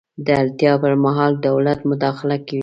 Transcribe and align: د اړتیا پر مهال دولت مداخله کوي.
د 0.25 0.27
اړتیا 0.41 0.73
پر 0.83 0.93
مهال 1.05 1.31
دولت 1.47 1.79
مداخله 1.89 2.37
کوي. 2.47 2.59